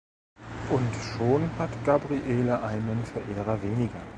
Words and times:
Und 0.71 0.89
schon 1.15 1.47
hat 1.59 1.69
Gabriele 1.85 2.63
einen 2.63 3.05
Verehrer 3.05 3.61
weniger. 3.61 4.01